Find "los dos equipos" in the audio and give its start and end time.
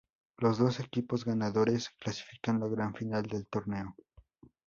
0.39-1.25